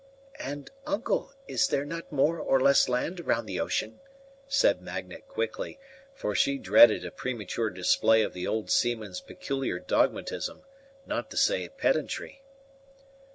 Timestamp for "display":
7.69-8.23